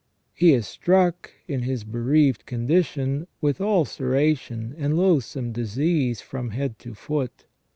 He 0.33 0.53
is 0.55 0.65
struck, 0.65 1.29
in 1.47 1.61
his 1.61 1.83
bereaved 1.83 2.47
condition, 2.47 3.27
with 3.39 3.61
ulceration 3.61 4.73
and 4.79 4.97
loathsome 4.97 5.51
disease 5.51 6.21
from 6.21 6.49
head 6.49 6.79
to 6.79 6.95
foot. 6.95 7.45